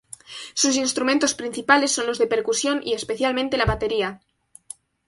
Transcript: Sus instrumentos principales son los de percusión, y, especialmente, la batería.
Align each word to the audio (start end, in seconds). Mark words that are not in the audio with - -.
Sus 0.55 0.77
instrumentos 0.77 1.35
principales 1.35 1.91
son 1.91 2.07
los 2.07 2.17
de 2.17 2.25
percusión, 2.25 2.81
y, 2.83 2.93
especialmente, 2.95 3.55
la 3.55 3.65
batería. 3.65 4.19